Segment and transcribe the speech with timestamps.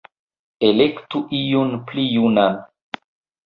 [0.69, 2.61] Elektu iun pli junan!".